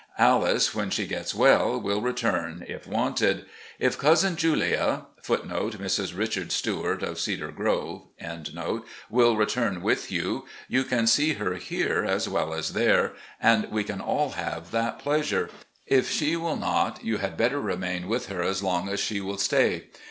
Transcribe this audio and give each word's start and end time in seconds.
Alice, 0.17 0.73
when 0.73 0.89
she 0.89 1.05
gets 1.05 1.35
well, 1.35 1.79
will 1.79 2.01
return 2.01 2.65
if 2.67 2.87
wanted. 2.87 3.45
If 3.77 3.99
Cousin 3.99 4.35
Julia* 4.35 5.05
will 5.29 5.37
return 5.37 5.69
with 5.79 5.79
you, 5.79 5.81
♦Mrs. 5.85 6.17
Richard 6.17 6.51
Stuart, 6.51 7.03
of 7.03 7.19
"Cedar 7.19 7.51
Grove." 7.51 8.01
THE 8.19 8.25
NEW 8.25 8.29
HOME 8.29 8.31
IN 8.31 8.37
LEXINGTON 8.37 8.83
369 9.11 10.41
you 10.69 10.83
can 10.83 11.05
see 11.05 11.33
her 11.33 11.53
here 11.53 12.03
as 12.03 12.27
well 12.27 12.51
as 12.55 12.73
there, 12.73 13.13
and 13.39 13.69
we 13.69 13.83
can 13.83 14.01
all 14.01 14.31
have 14.31 14.71
that 14.71 14.97
pleasure. 14.97 15.51
If 15.85 16.09
she 16.09 16.35
will 16.35 16.57
not, 16.57 17.05
you 17.05 17.17
had 17.17 17.37
better 17.37 17.61
remain 17.61 18.07
with 18.07 18.25
her 18.29 18.41
as 18.41 18.63
long 18.63 18.89
as 18.89 18.99
she 18.99 19.21
will 19.21 19.37
stay. 19.37 19.91